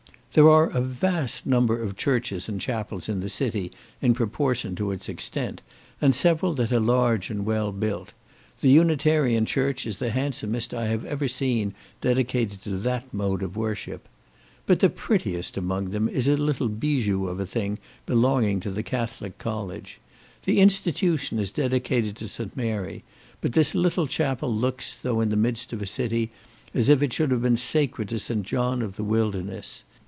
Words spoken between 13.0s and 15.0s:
mode of worship. But the